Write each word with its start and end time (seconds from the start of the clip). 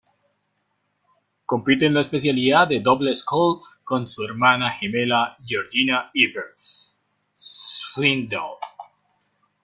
Compite 1.45 1.85
en 1.85 1.93
la 1.93 2.01
especialidad 2.01 2.67
de 2.67 2.79
doble 2.79 3.13
scull 3.13 3.61
con 3.83 4.07
su 4.07 4.23
hermana 4.23 4.71
gemela 4.79 5.37
Georgina 5.45 6.09
Evers-Swindell. 6.15 6.89